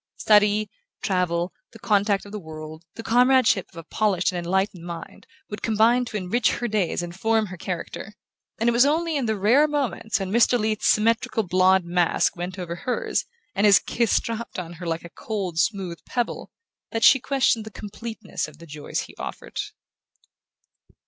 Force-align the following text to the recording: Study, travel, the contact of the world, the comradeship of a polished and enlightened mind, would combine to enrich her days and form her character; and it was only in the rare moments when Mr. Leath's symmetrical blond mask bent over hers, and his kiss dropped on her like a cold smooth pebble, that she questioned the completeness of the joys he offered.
Study, 0.17 0.67
travel, 1.03 1.53
the 1.73 1.77
contact 1.77 2.25
of 2.25 2.31
the 2.31 2.39
world, 2.39 2.83
the 2.95 3.03
comradeship 3.03 3.67
of 3.71 3.77
a 3.77 3.83
polished 3.83 4.31
and 4.31 4.39
enlightened 4.39 4.83
mind, 4.83 5.27
would 5.51 5.61
combine 5.61 6.05
to 6.05 6.17
enrich 6.17 6.53
her 6.53 6.67
days 6.67 7.03
and 7.03 7.13
form 7.13 7.45
her 7.45 7.55
character; 7.57 8.15
and 8.59 8.67
it 8.67 8.71
was 8.71 8.83
only 8.83 9.15
in 9.15 9.27
the 9.27 9.35
rare 9.37 9.67
moments 9.67 10.19
when 10.19 10.31
Mr. 10.31 10.57
Leath's 10.57 10.87
symmetrical 10.87 11.43
blond 11.43 11.85
mask 11.85 12.33
bent 12.35 12.57
over 12.57 12.77
hers, 12.77 13.25
and 13.53 13.67
his 13.67 13.77
kiss 13.77 14.19
dropped 14.19 14.57
on 14.57 14.73
her 14.81 14.87
like 14.87 15.03
a 15.05 15.09
cold 15.11 15.59
smooth 15.59 16.03
pebble, 16.03 16.49
that 16.91 17.03
she 17.03 17.19
questioned 17.19 17.63
the 17.63 17.69
completeness 17.69 18.47
of 18.47 18.57
the 18.57 18.65
joys 18.65 19.01
he 19.01 19.13
offered. 19.19 19.59